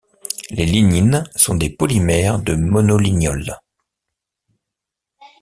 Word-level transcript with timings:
Les 0.49 0.65
lignines 0.65 1.25
sont 1.35 1.53
des 1.53 1.69
polymères 1.69 2.39
de 2.39 2.55
monolignols. 2.55 3.55